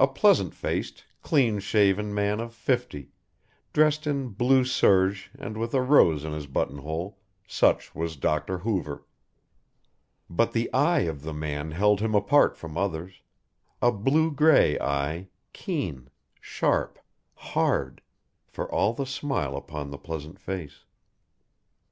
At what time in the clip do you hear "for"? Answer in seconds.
18.48-18.68